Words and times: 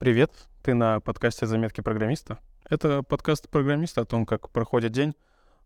Привет, 0.00 0.32
ты 0.62 0.72
на 0.72 0.98
подкасте 0.98 1.44
«Заметки 1.44 1.82
программиста». 1.82 2.38
Это 2.70 3.02
подкаст 3.02 3.50
программиста 3.50 4.00
о 4.00 4.04
том, 4.06 4.24
как 4.24 4.48
проходит 4.48 4.92
день, 4.92 5.14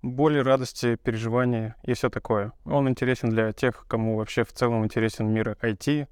боли, 0.03 0.41
радости, 0.41 0.97
переживания 0.97 1.77
и 1.85 1.95
все 1.95 2.11
такое. 2.11 2.51
Он 2.65 2.89
интересен 2.89 3.31
для 3.31 3.53
тех, 3.53 3.87
кому 3.87 4.17
вообще 4.17 4.43
в 4.43 4.53
целом 4.53 4.85
интересен 4.85 5.33
мир 5.33 5.57
IT, 5.63 6.09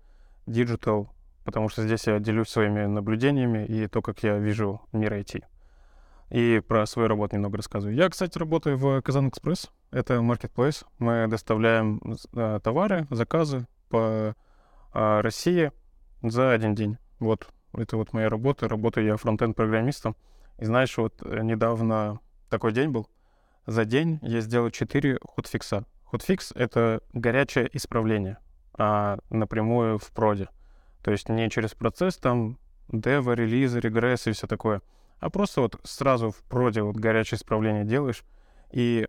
digital, 0.46 1.08
потому 1.42 1.68
что 1.68 1.82
здесь 1.82 2.06
я 2.06 2.20
делюсь 2.20 2.48
своими 2.48 2.86
наблюдениями 2.86 3.66
и 3.66 3.88
то, 3.88 4.00
как 4.02 4.22
я 4.22 4.38
вижу 4.38 4.80
мир 4.92 5.14
IT. 5.14 5.42
И 6.30 6.62
про 6.68 6.86
свою 6.86 7.08
работу 7.08 7.34
немного 7.34 7.56
рассказываю. 7.56 7.96
Я, 7.96 8.08
кстати, 8.08 8.38
работаю 8.38 8.78
в 8.78 9.02
Казан 9.02 9.30
Экспресс. 9.30 9.68
Это 9.90 10.14
marketplace. 10.18 10.86
Мы 11.00 11.26
доставляем 11.26 12.00
э, 12.36 12.60
товары, 12.62 13.04
заказы 13.10 13.66
по 13.88 14.36
э, 14.94 15.20
России 15.22 15.72
за 16.22 16.52
один 16.52 16.76
день. 16.76 16.98
Вот, 17.18 17.48
это 17.74 17.96
вот 17.96 18.12
моя 18.12 18.28
работа. 18.28 18.68
Работаю 18.68 19.06
я 19.06 19.16
фронтенд-программистом. 19.16 20.16
И 20.58 20.64
знаешь, 20.64 20.96
вот 20.96 21.22
э, 21.24 21.40
недавно 21.42 22.20
такой 22.48 22.72
день 22.72 22.90
был. 22.90 23.08
За 23.66 23.84
день 23.84 24.18
я 24.22 24.40
сделал 24.40 24.70
4 24.70 25.18
ходфикса. 25.22 25.84
Ходфикс— 26.04 26.52
это 26.54 27.00
горячее 27.12 27.70
исправление, 27.72 28.38
а 28.74 29.18
напрямую 29.30 29.98
в 29.98 30.10
проде. 30.10 30.48
То 31.02 31.10
есть 31.10 31.28
не 31.28 31.48
через 31.48 31.70
процесс 31.74 32.16
там 32.16 32.58
дева, 32.88 33.32
релиза, 33.32 33.78
регресс 33.78 34.26
и 34.26 34.32
все 34.32 34.46
такое— 34.46 34.82
а 35.22 35.30
просто 35.30 35.60
вот 35.60 35.80
сразу 35.84 36.32
в 36.32 36.42
проде 36.42 36.82
вот 36.82 36.96
горячее 36.96 37.38
исправление 37.38 37.84
делаешь. 37.84 38.24
И 38.72 39.06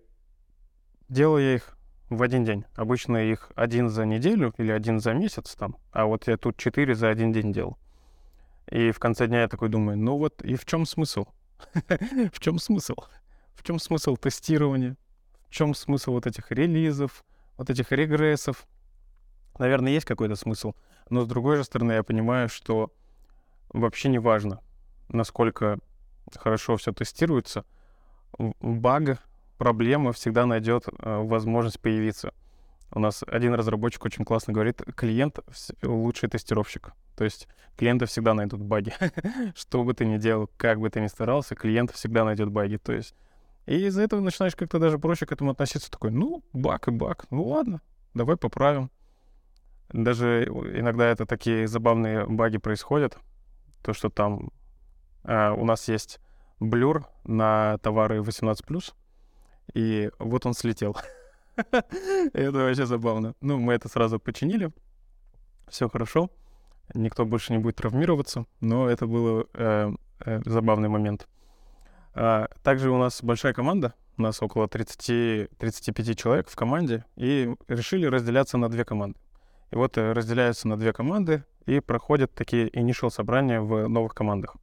делаю 1.10 1.44
я 1.44 1.56
их 1.56 1.76
в 2.12 2.22
один 2.22 2.46
день. 2.46 2.66
Обычно 2.76 3.18
их 3.18 3.52
один 3.56 3.90
за 3.90 4.06
неделю 4.06 4.54
или 4.60 4.72
один 4.72 5.00
за 5.00 5.14
месяц 5.14 5.56
там, 5.56 5.76
а 5.92 6.06
вот 6.06 6.28
я 6.28 6.38
тут 6.38 6.56
четыре 6.56 6.94
за 6.94 7.10
один 7.10 7.32
день 7.34 7.52
делал. 7.52 7.80
И 8.70 8.92
в 8.92 9.00
конце 9.00 9.28
дня 9.28 9.42
я 9.42 9.48
такой 9.48 9.70
думаю, 9.70 9.98
ну 9.98 10.18
вот 10.18 10.42
и 10.42 10.56
в 10.56 10.66
чем 10.66 10.86
смысл? 10.86 11.26
в 12.34 12.40
чем 12.40 12.60
смысл? 12.60 12.96
В 13.56 13.64
чем 13.64 13.80
смысл 13.80 14.16
тестирования? 14.16 14.98
В 15.48 15.52
чем 15.52 15.74
смысл 15.76 16.14
вот 16.14 16.26
этих 16.26 16.52
релизов, 16.52 17.24
вот 17.58 17.70
этих 17.70 17.92
регрессов? 17.92 18.68
Наверное, 19.60 19.92
есть 19.92 20.06
какой-то 20.06 20.36
смысл. 20.36 20.74
Но 21.10 21.22
с 21.22 21.28
другой 21.28 21.58
же 21.58 21.64
стороны, 21.64 21.94
я 21.94 22.04
понимаю, 22.04 22.50
что 22.50 22.92
вообще 23.70 24.10
не 24.10 24.20
важно, 24.20 24.62
насколько 25.10 25.80
хорошо 26.36 26.78
все 26.78 26.92
тестируется, 26.92 27.66
баг, 28.38 29.20
проблема 29.58 30.12
всегда 30.14 30.46
найдет 30.46 30.88
э, 30.88 31.18
возможность 31.24 31.80
появиться. 31.80 32.34
У 32.94 33.00
нас 33.00 33.24
один 33.28 33.56
разработчик 33.56 34.06
очень 34.06 34.24
классно 34.24 34.54
говорит, 34.54 34.82
клиент 34.96 35.40
лучший 35.82 36.30
тестировщик. 36.30 36.94
То 37.16 37.24
есть 37.24 37.48
клиенты 37.76 38.06
всегда 38.06 38.34
найдут 38.34 38.62
баги. 38.62 38.94
Что 39.56 39.84
бы 39.84 39.94
ты 39.94 40.06
ни 40.06 40.18
делал, 40.18 40.50
как 40.58 40.80
бы 40.80 40.90
ты 40.90 41.02
ни 41.02 41.08
старался, 41.08 41.56
клиент 41.56 41.92
всегда 41.92 42.24
найдет 42.24 42.50
баги. 42.50 42.78
То 42.78 42.94
есть 42.94 43.16
и 43.66 43.88
из-за 43.88 44.04
этого 44.04 44.20
начинаешь 44.20 44.56
как-то 44.56 44.80
даже 44.80 45.00
проще 45.00 45.26
к 45.26 45.32
этому 45.32 45.52
относиться. 45.52 45.90
Такой, 45.90 46.12
ну, 46.12 46.44
баг 46.54 46.88
и 46.88 46.92
баг, 46.92 47.26
ну 47.30 47.44
ладно, 47.44 47.82
давай 48.14 48.38
поправим. 48.38 48.92
Даже 49.90 50.46
иногда 50.46 51.08
это 51.08 51.26
такие 51.26 51.68
забавные 51.68 52.26
баги 52.28 52.58
происходят. 52.58 53.18
То, 53.82 53.94
что 53.94 54.10
там 54.10 54.52
Uh, 55.24 55.58
у 55.58 55.64
нас 55.64 55.88
есть 55.88 56.20
блюр 56.60 57.08
на 57.24 57.78
товары 57.78 58.20
18+, 58.20 58.94
и 59.74 60.12
вот 60.20 60.46
он 60.46 60.54
слетел. 60.54 60.98
Это 62.34 62.52
вообще 62.52 62.86
забавно. 62.86 63.36
Ну, 63.42 63.60
мы 63.60 63.74
это 63.74 63.90
сразу 63.90 64.20
починили, 64.20 64.72
все 65.68 65.90
хорошо, 65.90 66.30
никто 66.94 67.26
больше 67.26 67.54
не 67.54 67.60
будет 67.60 67.76
травмироваться, 67.76 68.46
но 68.60 68.90
это 68.90 69.08
был 69.08 69.48
э, 69.54 69.92
э, 70.20 70.42
забавный 70.46 70.90
момент. 70.90 71.28
А, 72.16 72.48
также 72.64 72.90
у 72.90 72.98
нас 72.98 73.24
большая 73.24 73.54
команда, 73.54 73.94
у 74.18 74.22
нас 74.22 74.42
около 74.42 74.66
30-35 74.66 76.16
человек 76.16 76.50
в 76.50 76.56
команде, 76.56 77.06
и 77.16 77.54
решили 77.68 78.06
разделяться 78.06 78.58
на 78.58 78.70
две 78.70 78.86
команды. 78.86 79.20
И 79.72 79.76
вот 79.76 79.98
э, 79.98 80.12
разделяются 80.12 80.68
на 80.68 80.78
две 80.78 80.94
команды 80.94 81.44
и 81.66 81.80
проходят 81.80 82.34
такие 82.34 82.70
initial 82.70 83.10
собрания 83.10 83.62
в 83.62 83.88
новых 83.88 84.14
командах. 84.14 84.56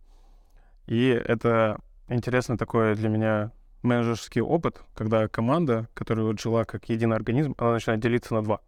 И 0.87 1.09
это 1.09 1.81
интересный 2.09 2.56
такой 2.56 2.95
для 2.95 3.09
меня 3.09 3.53
менеджерский 3.83 4.41
опыт, 4.41 4.83
когда 4.95 5.29
команда, 5.29 5.89
которая 5.95 6.27
вот 6.27 6.41
жила 6.41 6.65
как 6.65 6.89
единый 6.89 7.17
организм, 7.17 7.55
она 7.59 7.73
начинает 7.73 8.01
делиться 8.01 8.35
на 8.35 8.43
два. 8.43 8.61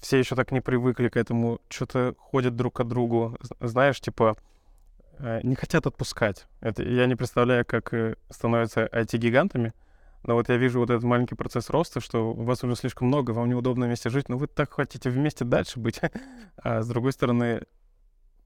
Все 0.00 0.18
еще 0.18 0.36
так 0.36 0.52
не 0.52 0.60
привыкли 0.60 1.08
к 1.08 1.16
этому, 1.16 1.60
что-то 1.68 2.14
ходят 2.18 2.54
друг 2.54 2.74
к 2.74 2.84
другу, 2.84 3.36
знаешь, 3.60 4.00
типа 4.00 4.36
э, 5.18 5.40
не 5.42 5.56
хотят 5.56 5.86
отпускать. 5.86 6.46
Это 6.60 6.82
я 6.82 7.06
не 7.06 7.16
представляю, 7.16 7.64
как 7.64 7.92
э, 7.94 8.16
становятся 8.30 8.86
IT-гигантами, 8.86 9.72
но 10.22 10.34
вот 10.34 10.48
я 10.48 10.56
вижу 10.56 10.80
вот 10.80 10.90
этот 10.90 11.04
маленький 11.04 11.34
процесс 11.34 11.70
роста, 11.70 12.00
что 12.00 12.32
у 12.32 12.42
вас 12.42 12.62
уже 12.62 12.76
слишком 12.76 13.08
много, 13.08 13.32
вам 13.32 13.48
неудобно 13.48 13.86
вместе 13.86 14.10
жить, 14.10 14.28
но 14.28 14.36
вы 14.36 14.46
так 14.46 14.72
хотите 14.72 15.10
вместе 15.10 15.44
дальше 15.44 15.80
быть. 15.80 16.00
А 16.62 16.82
с 16.82 16.88
другой 16.88 17.12
стороны, 17.12 17.62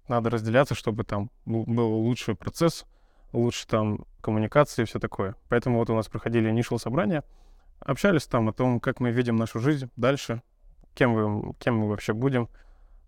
надо 0.07 0.31
разделяться, 0.31 0.75
чтобы 0.75 1.05
там 1.05 1.31
был 1.47 1.95
лучший 1.95 2.35
процесс, 2.35 2.85
лучше 3.33 3.67
там 3.67 4.05
коммуникации 4.21 4.83
и 4.83 4.85
все 4.85 4.99
такое. 4.99 5.35
Поэтому 5.49 5.79
вот 5.79 5.91
у 5.91 5.95
нас 5.95 6.09
проходили 6.09 6.51
initial 6.53 6.79
собрания, 6.79 7.25
общались 7.81 8.27
там 8.27 8.49
о 8.49 8.53
том, 8.53 8.81
как 8.81 9.01
мы 9.01 9.11
видим 9.11 9.37
нашу 9.37 9.59
жизнь 9.59 9.91
дальше, 9.97 10.43
кем, 10.95 11.11
мы, 11.11 11.55
кем 11.59 11.79
мы 11.79 11.89
вообще 11.89 12.13
будем, 12.13 12.49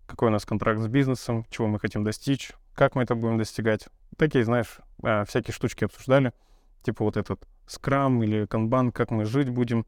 какой 0.07 0.29
у 0.29 0.31
нас 0.31 0.45
контракт 0.45 0.79
с 0.81 0.87
бизнесом, 0.87 1.45
чего 1.49 1.67
мы 1.67 1.79
хотим 1.79 2.03
достичь, 2.03 2.51
как 2.73 2.95
мы 2.95 3.03
это 3.03 3.15
будем 3.15 3.37
достигать. 3.37 3.87
Такие, 4.17 4.43
знаешь, 4.43 4.79
а, 5.03 5.25
всякие 5.25 5.53
штучки 5.53 5.85
обсуждали, 5.85 6.33
типа 6.83 7.03
вот 7.03 7.17
этот 7.17 7.47
скрам 7.67 8.21
или 8.23 8.45
канбан, 8.45 8.91
как 8.91 9.11
мы 9.11 9.25
жить 9.25 9.49
будем, 9.49 9.85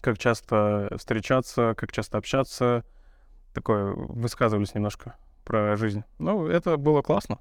как 0.00 0.18
часто 0.18 0.94
встречаться, 0.98 1.74
как 1.76 1.92
часто 1.92 2.18
общаться. 2.18 2.84
Такое 3.54 3.92
высказывались 3.94 4.74
немножко 4.74 5.16
про 5.44 5.76
жизнь. 5.76 6.02
Ну, 6.18 6.46
это 6.46 6.76
было 6.76 7.02
классно. 7.02 7.38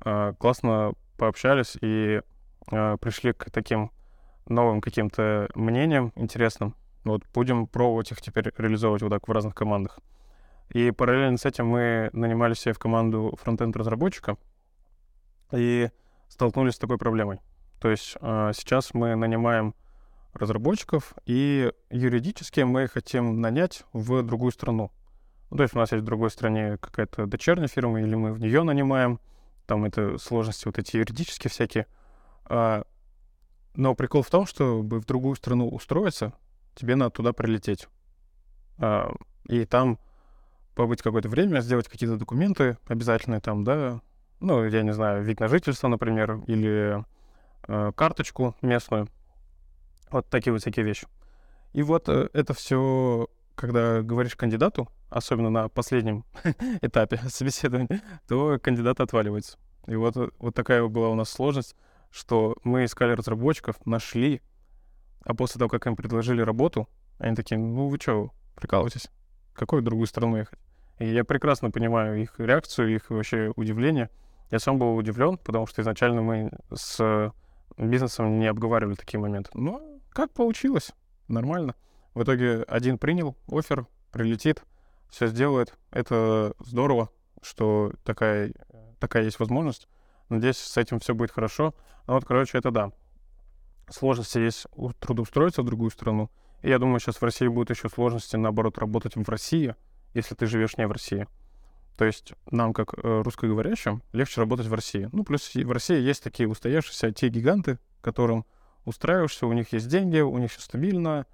А, 0.00 0.34
классно 0.34 0.92
пообщались 1.16 1.76
и 1.80 2.20
э, 2.70 2.96
пришли 3.00 3.32
к 3.32 3.50
таким 3.50 3.90
новым 4.48 4.80
каким-то 4.80 5.48
мнениям 5.54 6.12
интересным. 6.14 6.74
Вот 7.04 7.22
будем 7.32 7.66
пробовать 7.66 8.12
их 8.12 8.20
теперь 8.20 8.52
реализовывать 8.56 9.02
вот 9.02 9.10
так 9.10 9.28
в 9.28 9.32
разных 9.32 9.54
командах. 9.54 9.98
И 10.70 10.90
параллельно 10.90 11.38
с 11.38 11.44
этим 11.44 11.68
мы 11.68 12.10
нанимали 12.12 12.54
себе 12.54 12.72
в 12.72 12.78
команду 12.78 13.36
фронтенд-разработчика 13.40 14.36
и 15.52 15.90
столкнулись 16.28 16.74
с 16.74 16.78
такой 16.78 16.98
проблемой. 16.98 17.40
То 17.80 17.90
есть 17.90 18.16
э, 18.20 18.52
сейчас 18.54 18.94
мы 18.94 19.14
нанимаем 19.14 19.74
разработчиков, 20.34 21.14
и 21.24 21.72
юридически 21.90 22.60
мы 22.60 22.88
хотим 22.88 23.40
нанять 23.40 23.84
в 23.92 24.22
другую 24.22 24.52
страну. 24.52 24.90
Ну, 25.50 25.56
то 25.56 25.62
есть 25.62 25.74
у 25.74 25.78
нас 25.78 25.92
есть 25.92 26.02
в 26.02 26.06
другой 26.06 26.30
стране 26.30 26.78
какая-то 26.78 27.26
дочерняя 27.26 27.68
фирма, 27.68 28.00
или 28.00 28.14
мы 28.14 28.32
в 28.32 28.40
нее 28.40 28.62
нанимаем, 28.62 29.20
там 29.66 29.84
это 29.84 30.18
сложности 30.18 30.66
вот 30.66 30.78
эти 30.78 30.96
юридические 30.96 31.50
всякие. 31.50 31.86
А, 32.44 32.84
но 33.74 33.94
прикол 33.94 34.22
в 34.22 34.30
том, 34.30 34.46
чтобы 34.46 35.00
в 35.00 35.04
другую 35.04 35.36
страну 35.36 35.68
устроиться, 35.68 36.32
тебе 36.74 36.96
надо 36.96 37.10
туда 37.10 37.32
прилететь. 37.32 37.88
А, 38.78 39.12
и 39.48 39.64
там 39.64 39.98
побыть 40.74 41.02
какое-то 41.02 41.28
время, 41.28 41.60
сделать 41.60 41.88
какие-то 41.88 42.16
документы 42.16 42.78
обязательные 42.86 43.40
там, 43.40 43.64
да, 43.64 44.00
ну, 44.40 44.64
я 44.64 44.82
не 44.82 44.92
знаю, 44.92 45.24
вид 45.24 45.40
на 45.40 45.48
жительство, 45.48 45.88
например, 45.88 46.42
или 46.46 47.02
э, 47.66 47.92
карточку 47.96 48.54
местную. 48.60 49.08
Вот 50.10 50.28
такие 50.28 50.52
вот 50.52 50.60
всякие 50.60 50.84
вещи. 50.84 51.06
И 51.72 51.82
вот 51.82 52.08
э, 52.08 52.28
это 52.34 52.52
все, 52.52 53.28
когда 53.54 54.02
говоришь 54.02 54.36
кандидату, 54.36 54.88
особенно 55.08 55.50
на 55.50 55.68
последнем 55.68 56.24
этапе 56.82 57.18
собеседования, 57.28 58.02
то 58.26 58.58
кандидат 58.60 59.00
отваливается. 59.00 59.58
И 59.86 59.94
вот, 59.94 60.16
вот 60.38 60.54
такая 60.54 60.84
была 60.86 61.08
у 61.08 61.14
нас 61.14 61.30
сложность, 61.30 61.76
что 62.10 62.56
мы 62.64 62.84
искали 62.84 63.12
разработчиков, 63.12 63.76
нашли, 63.84 64.42
а 65.24 65.34
после 65.34 65.58
того, 65.58 65.68
как 65.68 65.86
им 65.86 65.96
предложили 65.96 66.40
работу, 66.40 66.88
они 67.18 67.34
такие, 67.34 67.58
ну 67.58 67.88
вы 67.88 67.98
что, 68.00 68.30
прикалываетесь? 68.56 69.10
Какую 69.54 69.82
другую 69.82 70.06
страну 70.06 70.36
ехать? 70.36 70.58
И 70.98 71.06
я 71.06 71.24
прекрасно 71.24 71.70
понимаю 71.70 72.22
их 72.22 72.38
реакцию, 72.38 72.94
их 72.94 73.10
вообще 73.10 73.52
удивление. 73.56 74.10
Я 74.50 74.58
сам 74.58 74.78
был 74.78 74.96
удивлен, 74.96 75.38
потому 75.38 75.66
что 75.66 75.82
изначально 75.82 76.22
мы 76.22 76.50
с 76.74 77.32
бизнесом 77.76 78.38
не 78.38 78.46
обговаривали 78.46 78.94
такие 78.94 79.20
моменты. 79.20 79.50
Но 79.54 79.82
как 80.10 80.32
получилось? 80.32 80.92
Нормально. 81.28 81.74
В 82.14 82.22
итоге 82.22 82.62
один 82.62 82.96
принял 82.96 83.36
офер, 83.50 83.86
прилетит, 84.12 84.62
все 85.10 85.26
сделает. 85.26 85.76
Это 85.90 86.54
здорово, 86.58 87.10
что 87.42 87.92
такая, 88.04 88.52
такая 88.98 89.24
есть 89.24 89.38
возможность. 89.38 89.88
Надеюсь, 90.28 90.58
с 90.58 90.76
этим 90.76 91.00
все 91.00 91.14
будет 91.14 91.30
хорошо. 91.30 91.74
Ну 92.06 92.14
вот, 92.14 92.24
короче, 92.24 92.58
это 92.58 92.70
да. 92.70 92.92
Сложности 93.88 94.38
есть 94.38 94.66
трудоустроиться 95.00 95.62
в 95.62 95.66
другую 95.66 95.90
страну. 95.90 96.30
И 96.62 96.68
я 96.68 96.78
думаю, 96.78 96.98
сейчас 96.98 97.16
в 97.16 97.22
России 97.22 97.46
будут 97.46 97.70
еще 97.70 97.88
сложности, 97.88 98.36
наоборот, 98.36 98.78
работать 98.78 99.14
в 99.14 99.28
России, 99.28 99.76
если 100.14 100.34
ты 100.34 100.46
живешь 100.46 100.76
не 100.76 100.86
в 100.86 100.92
России. 100.92 101.26
То 101.96 102.04
есть 102.04 102.32
нам, 102.50 102.72
как 102.72 102.94
э, 102.94 103.22
русскоговорящим, 103.22 104.02
легче 104.12 104.40
работать 104.40 104.66
в 104.66 104.74
России. 104.74 105.08
Ну, 105.12 105.24
плюс 105.24 105.54
в 105.54 105.70
России 105.70 105.98
есть 105.98 106.22
такие 106.22 106.48
устоявшиеся 106.48 107.08
IT-гиганты, 107.08 107.78
которым 108.02 108.44
устраиваешься, 108.84 109.46
у 109.46 109.52
них 109.52 109.72
есть 109.72 109.88
деньги, 109.88 110.20
у 110.20 110.36
них 110.38 110.50
все 110.50 110.60
стабильно, 110.60 111.26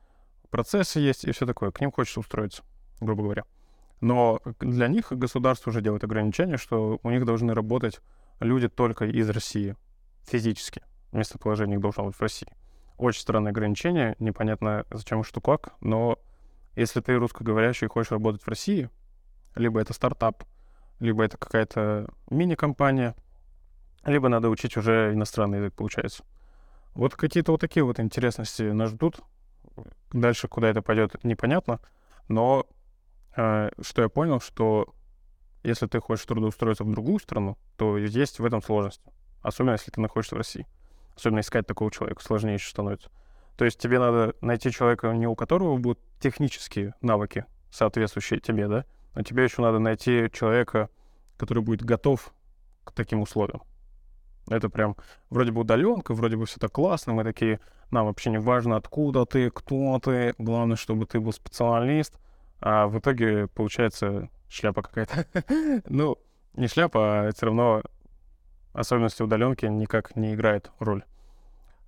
процессы 0.51 1.01
есть 1.01 1.25
и 1.25 1.33
все 1.33 1.47
такое. 1.47 1.71
К 1.71 1.81
ним 1.81 1.91
хочется 1.91 2.21
устроиться, 2.21 2.63
грубо 3.01 3.23
говоря. 3.25 3.45
Но 4.03 4.41
для 4.59 4.89
них 4.89 5.13
государство 5.13 5.71
уже 5.71 5.81
делает 5.81 6.03
ограничения, 6.03 6.57
что 6.57 6.99
у 7.05 7.11
них 7.11 7.25
должны 7.25 7.55
работать 7.55 8.01
люди 8.41 8.69
только 8.69 9.05
из 9.05 9.31
России 9.31 9.77
физически. 10.25 10.83
Местоположение 11.13 11.77
их 11.77 11.83
должно 11.83 12.07
быть 12.07 12.17
в 12.17 12.21
России. 12.21 12.49
Очень 12.99 13.21
странное 13.21 13.53
ограничение, 13.53 14.17
непонятно 14.19 14.85
зачем 14.91 15.21
и 15.21 15.25
что 15.25 15.41
как, 15.41 15.75
но 15.81 16.19
если 16.75 17.01
ты 17.01 17.15
русскоговорящий 17.15 17.87
и 17.87 17.89
хочешь 17.89 18.11
работать 18.11 18.43
в 18.43 18.49
России, 18.49 18.91
либо 19.55 19.81
это 19.81 19.93
стартап, 19.93 20.43
либо 20.99 21.23
это 21.23 21.37
какая-то 21.37 22.09
мини-компания, 22.29 23.15
либо 24.05 24.29
надо 24.29 24.49
учить 24.49 24.77
уже 24.77 25.13
иностранный 25.13 25.59
язык, 25.59 25.75
получается. 25.75 26.25
Вот 26.95 27.15
какие-то 27.15 27.53
вот 27.53 27.61
такие 27.61 27.85
вот 27.85 28.01
интересности 28.01 28.63
нас 28.63 28.91
ждут. 28.91 29.21
Дальше 30.11 30.49
куда 30.49 30.71
это 30.71 30.83
пойдет, 30.83 31.23
непонятно. 31.23 31.79
Но 32.27 32.67
что 33.35 34.03
я 34.03 34.09
понял, 34.09 34.41
что 34.41 34.95
если 35.63 35.87
ты 35.87 36.01
хочешь 36.01 36.27
трудоустроиться 36.27 36.85
в 36.85 36.91
другую 36.91 37.19
страну, 37.19 37.57
то 37.77 37.97
есть 37.97 38.39
в 38.39 38.45
этом 38.45 38.63
сложность. 38.63 39.03
Особенно 39.43 39.73
если 39.73 39.91
ты 39.91 40.01
находишься 40.01 40.35
в 40.35 40.39
России. 40.39 40.67
Особенно 41.17 41.41
искать 41.41 41.67
такого 41.67 41.91
человека 41.91 42.23
сложнее 42.23 42.55
еще 42.55 42.71
становится. 42.71 43.11
То 43.57 43.65
есть 43.65 43.79
тебе 43.79 43.99
надо 43.99 44.35
найти 44.41 44.71
человека, 44.71 45.13
не 45.13 45.27
у 45.27 45.35
которого 45.35 45.77
будут 45.77 46.01
технические 46.21 46.95
навыки, 47.01 47.45
соответствующие 47.71 48.41
тебе, 48.41 48.67
да, 48.67 48.85
но 49.15 49.23
тебе 49.23 49.45
еще 49.45 49.63
надо 49.63 49.79
найти 49.79 50.31
человека, 50.33 50.89
который 51.37 51.63
будет 51.63 51.83
готов 51.83 52.33
к 52.85 52.93
таким 52.93 53.21
условиям. 53.21 53.63
Это 54.49 54.69
прям 54.69 54.97
вроде 55.31 55.53
бы 55.53 55.61
удаленка, 55.61 56.15
вроде 56.15 56.37
бы 56.37 56.47
все 56.47 56.59
так 56.59 56.73
классно, 56.73 57.13
мы 57.13 57.25
такие, 57.25 57.61
нам 57.91 58.07
вообще 58.07 58.31
не 58.31 58.39
важно, 58.39 58.77
откуда 58.77 59.27
ты, 59.27 59.51
кто 59.51 60.01
ты, 60.01 60.35
главное, 60.39 60.77
чтобы 60.77 61.07
ты 61.07 61.21
был 61.21 61.33
специалист, 61.33 62.19
а 62.63 62.87
в 62.87 62.99
итоге 62.99 63.49
получается 63.49 64.31
шляпа 64.49 64.83
какая-то. 64.83 65.27
ну, 65.89 66.17
не 66.55 66.69
шляпа, 66.69 67.27
а 67.27 67.33
все 67.33 67.47
равно 67.47 67.83
особенности 68.73 69.23
удаленки 69.23 69.67
никак 69.67 70.15
не 70.15 70.35
играет 70.35 70.71
роль. 70.79 71.05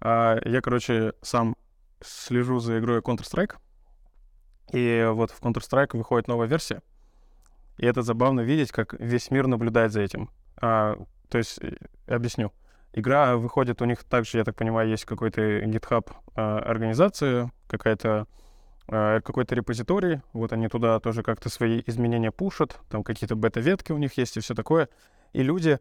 А 0.01 0.37
я, 0.45 0.61
короче, 0.61 1.13
сам 1.23 1.57
слежу 2.01 2.59
за 2.59 2.81
игрой 2.81 3.01
Counter-Strike, 3.01 3.55
и 4.73 5.09
вот 5.13 5.31
в 5.31 5.41
Counter-Strike 5.41 5.97
выходит 5.97 6.27
новая 6.27 6.49
версия, 6.49 6.83
и 7.79 7.87
это 7.87 8.03
забавно 8.03 8.41
видеть, 8.41 8.73
как 8.73 8.95
весь 8.95 9.31
мир 9.31 9.47
наблюдает 9.47 9.93
за 9.93 10.03
этим. 10.03 10.29
А, 10.57 10.99
то 11.29 11.39
есть, 11.39 11.63
э, 11.63 11.77
объясню. 12.07 12.53
Игра 12.93 13.37
выходит, 13.37 13.81
у 13.81 13.85
них 13.85 14.05
также, 14.05 14.39
я 14.39 14.45
так 14.45 14.57
понимаю, 14.57 14.89
есть 14.89 15.05
какой-то 15.05 15.41
GitHub 15.61 16.13
а, 16.35 16.59
организация, 16.59 17.53
какая-то 17.69 18.27
какой-то 18.87 19.55
репозиторий, 19.55 20.21
вот 20.33 20.53
они 20.53 20.69
туда 20.69 21.01
тоже 21.01 21.23
как-то 21.23 21.49
свои 21.49 21.83
изменения 21.87 22.31
пушат, 22.31 22.79
там 22.91 23.03
какие-то 23.03 23.35
бета-ветки 23.35 23.93
у 23.93 23.99
них 23.99 24.17
есть 24.19 24.37
и 24.37 24.41
все 24.41 24.55
такое. 24.55 24.89
И 25.33 25.43
люди 25.43 25.79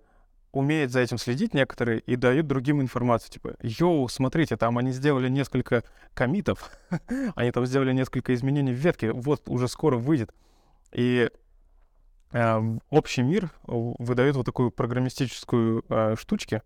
умеют 0.54 0.92
за 0.92 1.00
этим 1.02 1.18
следить 1.18 1.54
некоторые 1.54 2.00
и 2.00 2.16
дают 2.16 2.48
другим 2.48 2.80
информацию, 2.80 3.32
типа, 3.32 3.56
йоу, 3.62 4.08
смотрите, 4.08 4.56
там 4.56 4.78
они 4.78 4.92
сделали 4.92 5.28
несколько 5.28 5.84
комитов, 6.14 6.72
они 7.36 7.52
там 7.52 7.66
сделали 7.66 7.92
несколько 7.92 8.34
изменений 8.36 8.72
в 8.72 8.78
ветке, 8.78 9.12
вот 9.12 9.42
уже 9.48 9.68
скоро 9.68 9.98
выйдет. 9.98 10.34
И 10.92 11.30
э, 12.32 12.78
общий 12.92 13.24
мир 13.24 13.50
выдает 13.64 14.36
вот 14.36 14.46
такую 14.46 14.70
программистическую 14.70 15.84
э, 15.90 16.16
штучки, 16.20 16.62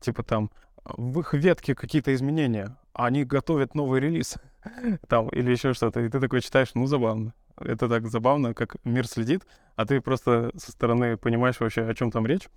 типа 0.00 0.22
там 0.22 0.50
в 0.84 1.20
их 1.20 1.34
ветке 1.34 1.74
какие-то 1.74 2.14
изменения, 2.14 2.76
они 2.98 3.24
готовят 3.24 3.74
новый 3.74 4.00
релиз, 4.00 4.36
там, 5.08 5.28
или 5.28 5.52
еще 5.52 5.72
что-то, 5.72 6.00
и 6.00 6.08
ты 6.08 6.20
такой 6.20 6.40
читаешь, 6.40 6.74
ну, 6.74 6.86
забавно. 6.86 7.32
Это 7.56 7.88
так 7.88 8.06
забавно, 8.08 8.54
как 8.54 8.76
мир 8.84 9.06
следит, 9.06 9.46
а 9.76 9.86
ты 9.86 10.00
просто 10.00 10.50
со 10.56 10.72
стороны 10.72 11.16
понимаешь 11.16 11.60
вообще, 11.60 11.84
о 11.86 11.94
чем 11.94 12.10
там 12.10 12.26
речь. 12.26 12.48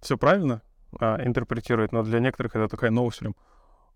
Все 0.00 0.18
правильно 0.18 0.62
а, 1.00 1.18
интерпретирует, 1.24 1.92
но 1.92 2.02
для 2.02 2.20
некоторых 2.20 2.56
это 2.56 2.68
такая 2.68 2.90
новость 2.90 3.20
прям. 3.20 3.34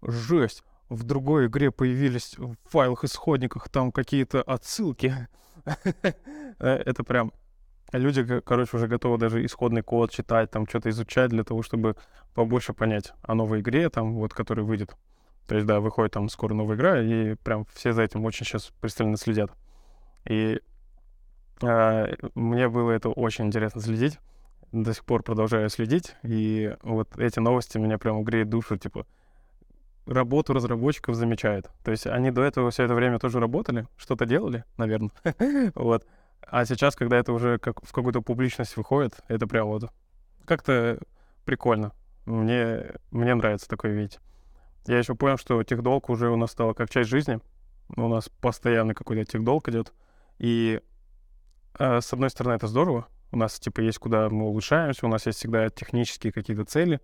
Жесть! 0.02 0.64
В 0.88 1.04
другой 1.04 1.46
игре 1.48 1.70
появились 1.70 2.38
в 2.38 2.56
файлах, 2.70 3.04
исходниках 3.04 3.68
там 3.68 3.92
какие-то 3.92 4.42
отсылки. 4.42 5.14
Э, 6.60 6.70
это 6.70 7.04
прям 7.04 7.32
люди, 7.92 8.40
короче, 8.40 8.76
уже 8.76 8.88
готовы 8.88 9.16
даже 9.16 9.44
исходный 9.44 9.82
код 9.82 10.10
читать, 10.10 10.50
там 10.50 10.66
что-то 10.66 10.90
изучать 10.90 11.30
для 11.30 11.44
того, 11.44 11.62
чтобы 11.62 11.94
побольше 12.34 12.72
понять 12.72 13.12
о 13.22 13.34
новой 13.34 13.60
игре, 13.60 13.88
там, 13.90 14.14
вот, 14.14 14.34
которая 14.34 14.66
выйдет. 14.66 14.96
То 15.48 15.54
есть, 15.54 15.66
да, 15.66 15.80
выходит 15.80 16.12
там 16.12 16.28
скоро 16.28 16.52
новая 16.52 16.76
игра, 16.76 17.00
и 17.00 17.34
прям 17.34 17.64
все 17.72 17.94
за 17.94 18.02
этим 18.02 18.22
очень 18.26 18.44
сейчас 18.44 18.70
пристально 18.82 19.16
следят. 19.16 19.50
И 20.26 20.60
э, 21.62 22.14
мне 22.34 22.68
было 22.68 22.90
это 22.90 23.08
очень 23.08 23.46
интересно 23.46 23.80
следить. 23.80 24.18
До 24.72 24.92
сих 24.92 25.06
пор 25.06 25.22
продолжаю 25.22 25.70
следить. 25.70 26.14
И 26.22 26.76
вот 26.82 27.18
эти 27.18 27.38
новости 27.38 27.78
меня 27.78 27.96
прям 27.96 28.22
греют 28.24 28.50
душу, 28.50 28.76
типа, 28.76 29.06
работу 30.04 30.52
разработчиков 30.52 31.14
замечают. 31.14 31.70
То 31.82 31.92
есть 31.92 32.06
они 32.06 32.30
до 32.30 32.42
этого 32.42 32.70
все 32.70 32.84
это 32.84 32.94
время 32.94 33.18
тоже 33.18 33.40
работали, 33.40 33.86
что-то 33.96 34.26
делали, 34.26 34.64
наверное. 34.76 35.12
вот. 35.74 36.06
А 36.42 36.66
сейчас, 36.66 36.94
когда 36.94 37.16
это 37.16 37.32
уже 37.32 37.58
как 37.58 37.82
в 37.82 37.90
какую-то 37.90 38.20
публичность 38.20 38.76
выходит, 38.76 39.14
это 39.28 39.46
прям 39.46 39.68
вот 39.68 39.90
как-то 40.44 40.98
прикольно. 41.46 41.92
Мне, 42.26 42.92
мне 43.10 43.34
нравится 43.34 43.66
такое 43.66 43.92
видеть. 43.92 44.20
Я 44.88 44.98
еще 44.98 45.14
понял, 45.14 45.36
что 45.36 45.62
техдолг 45.62 46.08
уже 46.08 46.30
у 46.30 46.36
нас 46.36 46.50
стало 46.50 46.72
как 46.72 46.90
часть 46.90 47.10
жизни. 47.10 47.40
У 47.96 48.08
нас 48.08 48.28
постоянно 48.28 48.94
какой-то 48.94 49.30
техдолг 49.30 49.68
идет. 49.68 49.92
И 50.38 50.80
э, 51.78 52.00
с 52.00 52.12
одной 52.12 52.30
стороны, 52.30 52.54
это 52.54 52.66
здорово. 52.66 53.06
У 53.30 53.36
нас 53.36 53.60
типа 53.60 53.80
есть 53.80 53.98
куда 53.98 54.30
мы 54.30 54.46
улучшаемся, 54.46 55.04
у 55.04 55.10
нас 55.10 55.26
есть 55.26 55.38
всегда 55.38 55.68
технические 55.68 56.32
какие-то 56.32 56.64
цели 56.64 57.00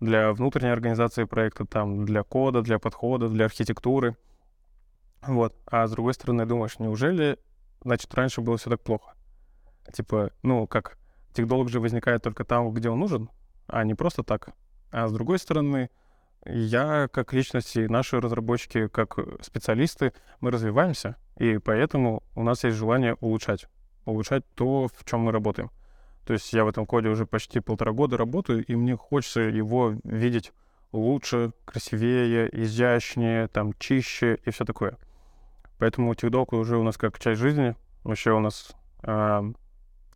для 0.00 0.32
внутренней 0.32 0.70
организации 0.70 1.24
проекта, 1.24 1.66
там, 1.66 2.06
для 2.06 2.22
кода, 2.22 2.62
для 2.62 2.78
подхода, 2.78 3.28
для 3.28 3.44
архитектуры. 3.44 4.16
Вот. 5.26 5.54
А 5.66 5.86
с 5.86 5.90
другой 5.90 6.14
стороны, 6.14 6.46
думаешь, 6.46 6.78
неужели 6.78 7.38
значит, 7.82 8.12
раньше 8.14 8.40
было 8.40 8.56
все 8.56 8.70
так 8.70 8.80
плохо. 8.80 9.14
Типа, 9.92 10.30
ну, 10.42 10.66
как, 10.66 10.98
техдолг 11.34 11.68
же 11.68 11.80
возникает 11.80 12.22
только 12.22 12.44
там, 12.44 12.72
где 12.72 12.88
он 12.88 12.98
нужен, 12.98 13.30
а 13.66 13.84
не 13.84 13.94
просто 13.94 14.22
так. 14.22 14.48
А 14.90 15.06
с 15.06 15.12
другой 15.12 15.38
стороны, 15.38 15.90
я 16.48 17.08
как 17.08 17.32
личность 17.32 17.76
и 17.76 17.88
наши 17.88 18.20
разработчики, 18.20 18.88
как 18.88 19.18
специалисты, 19.42 20.12
мы 20.40 20.50
развиваемся, 20.50 21.16
и 21.36 21.58
поэтому 21.58 22.22
у 22.34 22.42
нас 22.42 22.64
есть 22.64 22.76
желание 22.76 23.14
улучшать, 23.20 23.66
улучшать 24.04 24.44
то, 24.54 24.88
в 24.88 25.04
чем 25.04 25.20
мы 25.20 25.32
работаем. 25.32 25.70
То 26.24 26.32
есть 26.32 26.52
я 26.52 26.64
в 26.64 26.68
этом 26.68 26.86
коде 26.86 27.08
уже 27.08 27.24
почти 27.24 27.60
полтора 27.60 27.92
года 27.92 28.16
работаю, 28.16 28.64
и 28.64 28.74
мне 28.74 28.96
хочется 28.96 29.40
его 29.40 29.94
видеть 30.02 30.52
лучше, 30.92 31.52
красивее, 31.64 32.48
изящнее, 32.52 33.48
там, 33.48 33.72
чище 33.78 34.38
и 34.44 34.50
все 34.50 34.64
такое. 34.64 34.98
Поэтому 35.78 36.14
техдолг 36.14 36.52
уже 36.52 36.78
у 36.78 36.82
нас 36.82 36.96
как 36.96 37.18
часть 37.18 37.40
жизни. 37.40 37.76
Вообще 38.02 38.32
у 38.32 38.40
нас 38.40 38.72
э, 39.02 39.52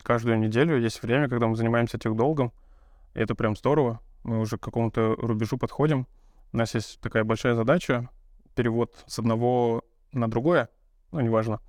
каждую 0.03 0.39
неделю 0.39 0.79
есть 0.79 1.03
время, 1.03 1.29
когда 1.29 1.47
мы 1.47 1.57
занимаемся. 1.57 1.99
И 1.99 3.21
это 3.21 3.35
прям 3.35 3.57
здорово. 3.57 4.01
Мы 4.25 4.41
уже 4.41 4.57
к 4.57 4.63
какому-то 4.63 5.15
рубежу 5.17 5.59
подходим. 5.59 6.07
У 6.53 6.57
нас 6.57 6.75
есть 6.75 7.01
такая 7.01 7.25
большая 7.25 7.55
задача, 7.55 8.09
перевод 8.55 8.93
с 9.07 9.19
одного 9.19 9.85
на 10.13 10.29
другое, 10.29 10.69
ну, 11.13 11.21
неважно. 11.21 11.61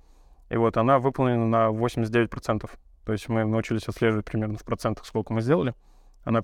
И 0.50 0.56
вот 0.56 0.76
она 0.76 0.98
выполнена 0.98 1.46
на 1.46 1.68
89%. 1.70 2.70
То 3.04 3.12
есть 3.12 3.28
мы 3.28 3.44
научились 3.44 3.88
отслеживать 3.88 4.24
примерно 4.24 4.58
в 4.58 4.64
процентах, 4.64 5.06
сколько 5.06 5.32
мы 5.32 5.40
сделали. 5.40 5.74
Она 6.24 6.42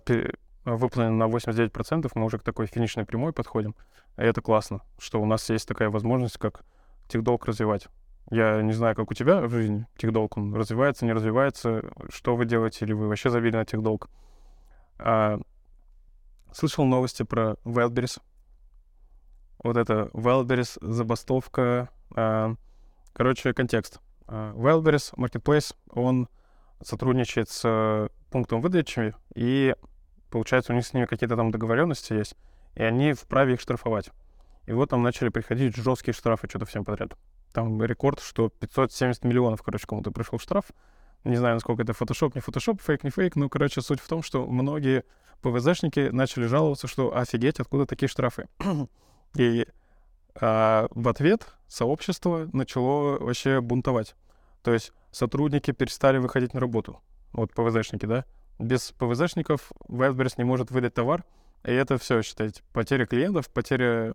выполнена 0.64 1.26
на 1.26 1.30
89%, 1.30 2.10
мы 2.14 2.24
уже 2.24 2.38
к 2.38 2.42
такой 2.42 2.66
финишной 2.66 3.04
прямой 3.04 3.32
подходим. 3.32 3.74
И 4.16 4.22
это 4.22 4.40
классно, 4.40 4.80
что 4.98 5.20
у 5.20 5.26
нас 5.26 5.48
есть 5.50 5.68
такая 5.68 5.90
возможность, 5.90 6.38
как 6.38 6.64
техдолг 7.08 7.46
развивать. 7.46 7.88
Я 8.30 8.60
не 8.62 8.72
знаю, 8.72 8.94
как 8.94 9.10
у 9.10 9.14
тебя 9.14 9.40
в 9.40 9.50
жизни 9.50 9.86
техдолг, 9.96 10.36
он 10.36 10.54
развивается, 10.54 11.06
не 11.06 11.12
развивается, 11.12 11.82
что 12.10 12.36
вы 12.36 12.44
делаете, 12.44 12.84
или 12.84 12.92
вы 12.92 13.08
вообще 13.08 13.30
забили 13.30 13.56
на 13.56 13.64
техдолг. 13.64 14.08
А, 14.98 15.40
слышал 16.52 16.84
новости 16.84 17.22
про 17.22 17.54
Wildberries. 17.64 18.20
Вот 19.62 19.76
это 19.76 20.10
Wildberries, 20.12 20.78
забастовка. 20.80 21.88
А, 22.14 22.54
короче, 23.12 23.52
контекст. 23.52 24.00
А, 24.26 24.52
Wildberries, 24.54 25.14
Marketplace, 25.16 25.74
он 25.90 26.28
сотрудничает 26.82 27.48
с 27.48 28.08
пунктом 28.30 28.60
выдачи, 28.60 29.14
и 29.34 29.74
получается, 30.30 30.72
у 30.72 30.76
них 30.76 30.86
с 30.86 30.92
ними 30.92 31.06
какие-то 31.06 31.36
там 31.36 31.50
договоренности 31.50 32.12
есть, 32.12 32.36
и 32.74 32.82
они 32.82 33.12
вправе 33.14 33.54
их 33.54 33.60
штрафовать. 33.60 34.10
И 34.66 34.72
вот 34.72 34.90
там 34.90 35.02
начали 35.02 35.30
приходить 35.30 35.74
жесткие 35.76 36.14
штрафы 36.14 36.46
что-то 36.48 36.66
всем 36.66 36.84
подряд. 36.84 37.16
Там 37.52 37.82
рекорд, 37.82 38.20
что 38.20 38.50
570 38.50 39.24
миллионов, 39.24 39.62
короче, 39.62 39.86
кому-то 39.86 40.10
пришел 40.10 40.38
штраф 40.38 40.66
Не 41.24 41.36
знаю, 41.36 41.54
насколько 41.54 41.82
это 41.82 41.94
фотошоп, 41.94 42.34
не 42.34 42.40
фотошоп, 42.42 42.80
фейк, 42.82 43.02
не 43.02 43.10
фейк. 43.10 43.34
Ну, 43.34 43.48
короче, 43.48 43.80
суть 43.80 44.00
в 44.00 44.06
том, 44.06 44.22
что 44.22 44.46
многие 44.46 45.04
ПВЗшники 45.40 46.10
начали 46.12 46.46
жаловаться, 46.46 46.86
что 46.86 47.16
офигеть, 47.16 47.60
откуда 47.60 47.86
такие 47.86 48.08
штрафы. 48.08 48.46
И 49.36 49.66
а, 50.40 50.88
в 50.90 51.08
ответ 51.08 51.46
сообщество 51.66 52.48
начало 52.52 53.18
вообще 53.18 53.60
бунтовать. 53.60 54.14
То 54.62 54.72
есть 54.72 54.92
сотрудники 55.10 55.70
перестали 55.72 56.18
выходить 56.18 56.54
на 56.54 56.60
работу. 56.60 57.00
Вот 57.32 57.52
ПВЗшники, 57.52 58.06
да? 58.06 58.24
Без 58.58 58.92
ПВЗшников 58.92 59.70
Wildberries 59.88 60.34
не 60.38 60.44
может 60.44 60.70
выдать 60.70 60.94
товар, 60.94 61.24
и 61.64 61.72
это 61.72 61.98
все, 61.98 62.22
считайте, 62.22 62.62
потеря 62.72 63.06
клиентов, 63.06 63.48
потеря 63.50 64.14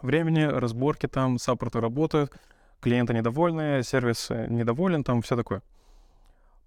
времени, 0.00 0.42
разборки 0.42 1.06
там, 1.06 1.38
саппорты 1.38 1.80
работают, 1.80 2.32
клиенты 2.80 3.14
недовольны, 3.14 3.82
сервис 3.82 4.28
недоволен, 4.30 5.04
там 5.04 5.22
все 5.22 5.36
такое. 5.36 5.62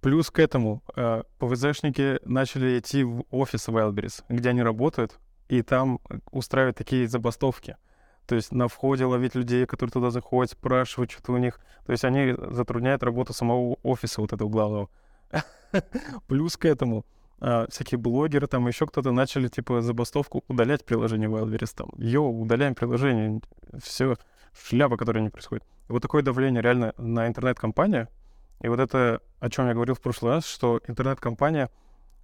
Плюс 0.01 0.32
к 0.32 0.39
этому 0.39 0.82
э, 0.96 1.24
ПВЗшники 1.39 2.20
начали 2.24 2.80
идти 2.80 3.04
в 3.04 3.25
офис 3.32 3.68
Wildberries, 3.68 4.24
где 4.30 4.50
они 4.50 4.63
работают, 4.63 5.20
и 5.50 5.62
там 5.62 6.00
устраивать 6.32 6.77
такие 6.77 7.08
забастовки. 7.08 7.75
То 8.25 8.36
есть 8.36 8.51
на 8.51 8.68
входе 8.68 9.06
ловить 9.06 9.36
людей, 9.36 9.65
которые 9.65 9.91
туда 9.91 10.12
заходят, 10.12 10.51
спрашивать 10.51 11.12
что-то 11.12 11.34
у 11.34 11.38
них. 11.38 11.60
То 11.86 11.91
есть 11.91 12.06
они 12.06 12.36
затрудняют 12.51 13.03
работу 13.03 13.34
самого 13.34 13.77
офиса 13.82 14.22
вот 14.22 14.32
этого 14.32 14.48
главного. 14.48 14.89
Плюс 16.27 16.56
к 16.56 16.65
этому 16.65 17.06
а, 17.39 17.65
всякие 17.70 17.98
блогеры, 17.98 18.46
там 18.46 18.68
еще 18.68 18.86
кто-то 18.86 19.12
начали, 19.12 19.48
типа, 19.48 19.82
забастовку 19.82 20.44
удалять 20.48 20.86
приложение 20.86 21.27
Wildberries. 21.27 21.74
Там, 21.75 21.89
йоу, 21.98 22.41
удаляем 22.41 22.75
приложение, 22.75 23.41
все, 23.82 24.15
шляпа, 24.53 24.98
которая 24.98 25.24
не 25.24 25.29
происходит. 25.29 25.63
вот 25.88 26.01
такое 26.01 26.22
давление 26.22 26.62
реально 26.62 26.94
на 26.98 27.27
интернет-компанию. 27.27 28.10
И 28.62 28.68
вот 28.68 28.79
это, 28.79 29.22
о 29.39 29.50
чем 29.50 29.68
я 29.68 29.74
говорил 29.74 29.96
в 29.96 30.01
прошлый 30.01 30.34
раз, 30.34 30.46
что 30.46 30.82
интернет-компания, 30.88 31.70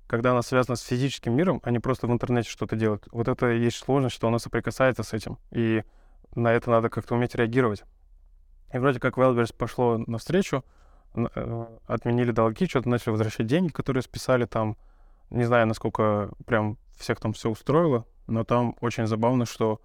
когда 0.07 0.31
она 0.31 0.41
связана 0.41 0.75
с 0.75 0.81
физическим 0.81 1.33
миром, 1.33 1.61
а 1.63 1.71
не 1.71 1.79
просто 1.79 2.07
в 2.07 2.11
интернете 2.11 2.49
что-то 2.49 2.75
делает, 2.75 3.07
вот 3.11 3.27
это 3.27 3.51
и 3.51 3.59
есть 3.59 3.77
сложность, 3.77 4.15
что 4.15 4.27
она 4.27 4.39
соприкасается 4.39 5.03
с 5.03 5.13
этим. 5.13 5.37
И 5.51 5.83
на 6.35 6.53
это 6.53 6.69
надо 6.69 6.89
как-то 6.89 7.15
уметь 7.15 7.35
реагировать. 7.35 7.83
И 8.73 8.77
вроде 8.77 8.99
как 8.99 9.17
Wildberries 9.17 9.55
пошло 9.55 9.97
навстречу, 10.05 10.63
э, 11.15 11.65
отменили 11.87 12.31
долги, 12.31 12.67
что-то 12.67 12.89
начали 12.89 13.11
возвращать 13.11 13.47
деньги, 13.47 13.71
которые 13.71 14.03
списали 14.03 14.45
там. 14.45 14.77
Не 15.29 15.45
знаю, 15.45 15.65
насколько 15.65 16.29
прям 16.45 16.77
всех 16.97 17.19
там 17.19 17.33
все 17.33 17.49
устроило, 17.49 18.05
но 18.27 18.43
там 18.43 18.75
очень 18.81 19.07
забавно, 19.07 19.45
что 19.45 19.81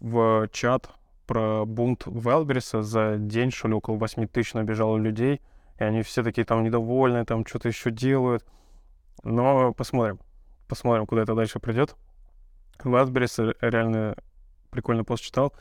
в 0.00 0.48
чат 0.52 0.90
про 1.26 1.64
бунт 1.64 2.06
Wildberries 2.06 2.82
за 2.82 3.16
день, 3.16 3.50
что 3.50 3.68
ли, 3.68 3.74
около 3.74 3.96
8 3.96 4.26
тысяч 4.28 4.54
набежало 4.54 4.96
людей, 4.96 5.40
и 5.78 5.84
они 5.84 6.02
все 6.02 6.22
такие 6.22 6.44
там 6.44 6.62
недовольны, 6.62 7.24
там 7.24 7.44
что-то 7.46 7.68
еще 7.68 7.90
делают. 7.90 8.44
Но 9.22 9.72
посмотрим. 9.72 10.20
Посмотрим, 10.68 11.06
куда 11.06 11.22
это 11.22 11.34
дальше 11.34 11.60
придет. 11.60 11.96
Wildberries 12.78 13.56
реально 13.60 14.16
прикольный 14.70 15.04
пост 15.04 15.22
читал, 15.22 15.54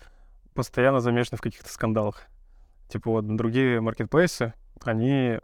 постоянно 0.54 1.00
замешаны 1.00 1.38
в 1.38 1.42
каких-то 1.42 1.70
скандалах. 1.70 2.24
Типа 2.90 3.10
вот 3.12 3.36
другие 3.36 3.82
маркетплейсы, 3.82 4.54
они 4.84 5.40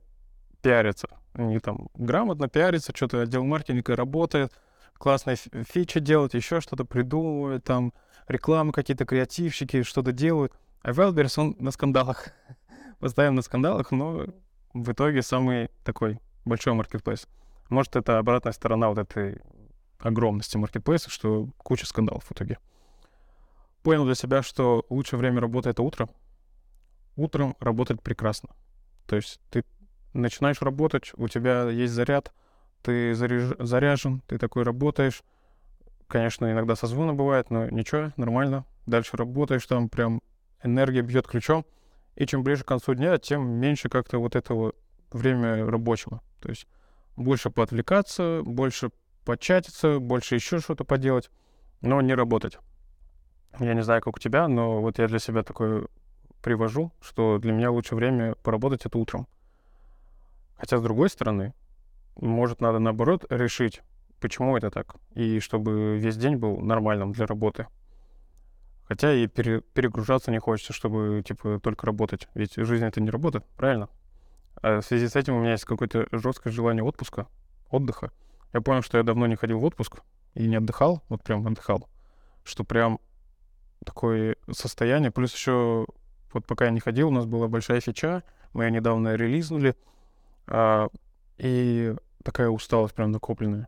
пиарятся. 0.62 1.08
Они 1.34 1.60
там 1.60 1.88
грамотно 1.96 2.50
пиарятся, 2.50 2.92
что-то 2.96 3.22
отдел 3.22 3.44
маркетинга 3.44 3.96
работает, 3.96 4.52
классные 4.94 5.38
фичи 5.38 6.00
делают, 6.00 6.34
еще 6.34 6.62
что-то 6.62 6.86
придумывают, 6.86 7.64
там 7.64 7.94
рекламы 8.28 8.72
какие-то, 8.72 9.06
креативщики 9.06 9.84
что-то 9.84 10.12
делают. 10.12 10.54
А 10.82 10.92
Wildberries, 10.92 11.40
он 11.40 11.56
на 11.60 11.72
скандалах. 11.72 12.30
Постоянно 13.00 13.38
на 13.38 13.42
скандалах, 13.42 13.92
но 13.92 14.26
в 14.74 14.92
итоге 14.92 15.22
самый 15.22 15.70
такой 15.84 16.20
большой 16.46 16.74
маркетплейс. 16.74 17.28
Может, 17.72 17.96
это 17.96 18.18
обратная 18.18 18.52
сторона 18.52 18.90
вот 18.90 18.98
этой 18.98 19.40
огромности 19.98 20.58
маркетплейса, 20.58 21.10
что 21.10 21.48
куча 21.58 21.86
скандалов 21.86 22.26
в 22.26 22.32
итоге. 22.34 22.58
Понял 23.82 24.04
для 24.04 24.14
себя, 24.14 24.44
что 24.44 24.86
лучшее 24.90 25.20
время 25.20 25.40
работы— 25.40 25.70
это 25.72 25.82
утро. 25.82 26.10
Утром 27.16 27.56
работать 27.62 28.02
прекрасно. 28.02 28.50
То 29.08 29.16
есть 29.16 29.40
ты 29.50 29.64
начинаешь 30.12 30.62
работать, 30.62 31.14
у 31.16 31.30
тебя 31.30 31.70
есть 31.70 31.94
заряд, 31.94 32.34
ты 32.82 33.16
заряж... 33.16 33.54
заряжен, 33.58 34.22
ты 34.28 34.38
такой 34.38 34.64
работаешь. 34.64 35.24
Конечно, 36.08 36.52
иногда 36.52 36.76
созвоны 36.76 37.14
бывает, 37.14 37.52
но 37.52 37.70
ничего, 37.70 38.12
нормально. 38.18 38.66
Дальше 38.86 39.16
работаешь, 39.16 39.66
там 39.66 39.88
прям 39.88 40.22
энергия 40.62 41.04
бьет 41.04 41.26
ключом. 41.26 41.66
И 42.18 42.26
чем 42.26 42.44
ближе 42.44 42.66
к 42.66 42.68
концу 42.68 42.96
дня, 42.96 43.18
тем 43.18 43.50
меньше 43.50 43.88
как-то 43.88 44.20
вот 44.20 44.36
этого 44.36 44.74
время 45.14 45.66
рабочего. 45.66 46.22
То 46.42 46.50
есть 46.50 46.68
больше 47.16 47.50
поотвлекаться, 47.50 48.42
больше 48.44 48.92
початиться, 49.26 50.00
больше 50.00 50.36
еще 50.36 50.60
что-то 50.60 50.84
поделать, 50.84 51.30
но 51.82 52.02
не 52.02 52.14
работать. 52.14 52.58
Я 53.60 53.74
не 53.74 53.84
знаю, 53.84 54.02
как 54.02 54.16
у 54.16 54.20
тебя, 54.20 54.48
но 54.48 54.82
вот 54.82 55.00
я 55.00 55.08
для 55.08 55.20
себя 55.20 55.44
такое 55.44 55.88
привожу, 56.42 56.92
что 57.02 57.38
для 57.38 57.52
меня 57.52 57.72
лучшее 57.72 57.98
время 57.98 58.36
поработать 58.36 58.86
это 58.86 58.98
утром. 58.98 59.28
Хотя, 60.56 60.78
с 60.78 60.82
другой 60.82 61.10
стороны, 61.10 61.54
может, 62.16 62.62
надо 62.62 62.80
наоборот 62.80 63.26
решить, 63.30 63.82
почему 64.20 64.58
это 64.58 64.70
так, 64.70 64.96
и 65.14 65.40
чтобы 65.40 65.98
весь 65.98 66.18
день 66.18 66.38
был 66.38 66.60
нормальным 66.60 67.12
для 67.12 67.26
работы. 67.26 67.68
Хотя 68.86 69.14
и 69.14 69.28
пере, 69.28 69.62
перегружаться 69.62 70.32
не 70.32 70.40
хочется, 70.40 70.74
чтобы, 70.74 71.24
типа, 71.26 71.60
только 71.62 71.86
работать. 71.86 72.28
Ведь 72.34 72.56
жизнь— 72.56 72.86
это 72.86 73.00
не 73.02 73.10
работа, 73.10 73.42
правильно? 73.56 73.88
А 74.62 74.82
в 74.82 74.86
связи 74.86 75.08
с 75.08 75.16
этим 75.16 75.36
у 75.36 75.40
меня 75.40 75.52
есть 75.52 75.66
какое-то 75.66 76.08
жесткое 76.12 76.54
желание 76.54 76.84
отпуска, 76.84 77.28
отдыха. 77.70 78.12
Я 78.54 78.62
понял, 78.62 78.82
что 78.82 78.98
я 78.98 79.04
давно 79.04 79.28
не 79.28 79.36
ходил 79.36 79.60
в 79.60 79.64
отпуск 79.66 80.02
и 80.34 80.48
не 80.48 80.58
отдыхал, 80.58 81.04
вот 81.10 81.24
прям 81.24 81.46
отдыхал, 81.48 81.90
что 82.44 82.64
прям 82.64 83.00
такое 83.86 84.36
состояние. 84.52 85.12
Плюс 85.12 85.34
еще, 85.34 85.88
вот 86.34 86.46
пока 86.46 86.66
я 86.66 86.72
не 86.72 86.80
ходил, 86.80 87.10
у 87.10 87.12
нас 87.12 87.26
была 87.26 87.48
большая 87.48 87.82
фича, 87.82 88.24
мы 88.54 88.66
ее 88.66 88.72
недавно 88.72 89.16
релизнули, 89.16 89.76
а, 90.48 90.90
и 91.38 91.96
такая 92.24 92.50
усталость 92.50 92.94
прям 92.94 93.12
накопленная. 93.12 93.68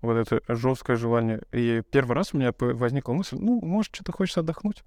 Вот 0.00 0.16
это 0.16 0.40
жесткое 0.48 0.96
желание. 0.96 1.42
И 1.52 1.82
первый 1.90 2.14
раз 2.14 2.32
у 2.32 2.38
меня 2.38 2.52
возникла 2.58 3.12
мысль, 3.12 3.36
ну, 3.38 3.60
может, 3.60 3.94
что-то 3.94 4.12
хочется 4.12 4.40
отдохнуть. 4.40 4.82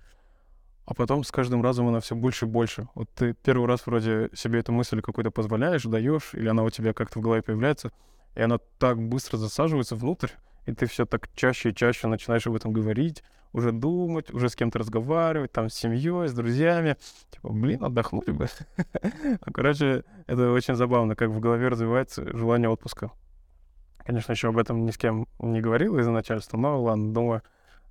А 0.85 0.93
потом 0.93 1.23
с 1.23 1.31
каждым 1.31 1.63
разом 1.63 1.87
она 1.87 1.99
все 1.99 2.15
больше 2.15 2.45
и 2.45 2.47
больше. 2.47 2.87
Вот 2.93 3.09
ты 3.15 3.33
первый 3.33 3.67
раз 3.67 3.85
вроде 3.85 4.29
себе 4.33 4.59
эту 4.59 4.71
мысль 4.71 5.01
какую-то 5.01 5.31
позволяешь, 5.31 5.83
даешь, 5.83 6.33
или 6.33 6.47
она 6.47 6.63
у 6.63 6.69
тебя 6.69 6.93
как-то 6.93 7.19
в 7.19 7.21
голове 7.23 7.41
появляется, 7.41 7.91
и 8.35 8.41
она 8.41 8.59
так 8.77 9.01
быстро 9.01 9.37
засаживается 9.37 9.95
внутрь, 9.95 10.29
и 10.65 10.73
ты 10.73 10.85
все 10.85 11.05
так 11.05 11.29
чаще 11.33 11.69
и 11.69 11.75
чаще 11.75 12.07
начинаешь 12.07 12.45
об 12.45 12.55
этом 12.55 12.71
говорить, 12.71 13.23
уже 13.51 13.71
думать, 13.71 14.31
уже 14.31 14.49
с 14.49 14.55
кем-то 14.55 14.79
разговаривать, 14.79 15.51
там, 15.51 15.69
с 15.69 15.73
семьей, 15.73 16.27
с 16.27 16.33
друзьями. 16.33 16.97
Типа, 17.31 17.49
блин, 17.49 17.83
отдохнуть 17.83 18.29
бы. 18.29 18.47
Ну, 18.77 19.37
короче, 19.53 20.03
это 20.27 20.51
очень 20.51 20.75
забавно, 20.75 21.15
как 21.15 21.29
в 21.29 21.39
голове 21.39 21.69
развивается 21.69 22.25
желание 22.37 22.69
отпуска. 22.69 23.11
Конечно, 24.05 24.33
еще 24.33 24.49
об 24.49 24.57
этом 24.57 24.85
ни 24.85 24.91
с 24.91 24.97
кем 24.97 25.27
не 25.39 25.61
говорил 25.61 25.97
из-за 25.97 26.11
начальства, 26.11 26.57
но 26.57 26.81
ладно, 26.81 27.13
думаю, 27.13 27.41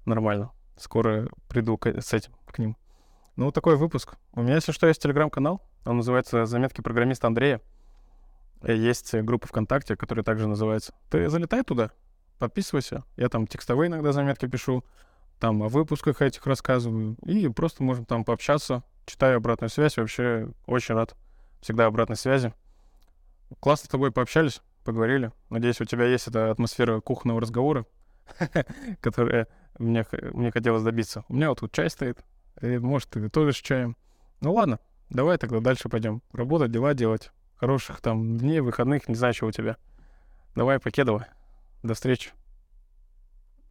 нормально. 0.04 0.52
Скоро 0.76 1.28
приду 1.48 1.80
с 1.82 2.12
этим 2.12 2.32
к 2.46 2.58
ним. 2.58 2.76
Ну, 3.36 3.50
такой 3.50 3.76
выпуск. 3.76 4.14
У 4.32 4.42
меня, 4.42 4.54
если 4.54 4.70
что, 4.70 4.86
есть 4.86 5.02
телеграм-канал. 5.02 5.60
Он 5.84 5.96
называется 5.96 6.46
«Заметки 6.46 6.80
программиста 6.80 7.26
Андрея». 7.26 7.60
Есть 8.62 9.12
группа 9.12 9.48
ВКонтакте, 9.48 9.96
которая 9.96 10.24
также 10.24 10.46
называется. 10.46 10.94
Ты 11.10 11.28
залетай 11.28 11.64
туда, 11.64 11.90
подписывайся. 12.38 13.02
Я 13.16 13.28
там 13.28 13.46
текстовые 13.46 13.88
иногда 13.88 14.12
заметки 14.12 14.46
пишу, 14.46 14.84
там 15.40 15.62
о 15.64 15.68
выпусках 15.68 16.22
этих 16.22 16.46
рассказываю, 16.46 17.16
и 17.26 17.48
просто 17.48 17.82
можем 17.82 18.04
там 18.04 18.24
пообщаться. 18.24 18.84
Читаю 19.04 19.38
обратную 19.38 19.68
связь, 19.68 19.96
вообще 19.96 20.48
очень 20.66 20.94
рад 20.94 21.14
всегда 21.60 21.86
обратной 21.86 22.16
связи. 22.16 22.54
Классно 23.60 23.86
с 23.86 23.90
тобой 23.90 24.12
пообщались, 24.12 24.62
поговорили. 24.84 25.32
Надеюсь, 25.50 25.80
у 25.80 25.84
тебя 25.84 26.06
есть 26.06 26.28
эта 26.28 26.50
атмосфера 26.50 27.00
кухонного 27.00 27.40
разговора, 27.40 27.84
которая 29.00 29.48
мне, 29.78 30.06
мне 30.32 30.52
хотелось 30.52 30.84
добиться. 30.84 31.24
У 31.28 31.34
меня 31.34 31.50
вот 31.50 31.60
тут 31.60 31.72
чай 31.72 31.90
стоит, 31.90 32.24
и, 32.60 32.78
может, 32.78 33.08
ты 33.10 33.52
с 33.52 33.56
чаем. 33.56 33.96
Ну 34.40 34.52
ладно, 34.52 34.78
давай 35.10 35.38
тогда 35.38 35.60
дальше 35.60 35.88
пойдем. 35.88 36.22
Работать, 36.32 36.70
дела 36.70 36.94
делать. 36.94 37.30
Хороших 37.56 38.00
там 38.00 38.36
дней, 38.38 38.60
выходных, 38.60 39.08
не 39.08 39.14
знаю, 39.14 39.34
что 39.34 39.46
у 39.46 39.52
тебя. 39.52 39.76
Давай, 40.54 40.78
покедово. 40.78 41.26
До 41.82 41.94
встречи. 41.94 42.30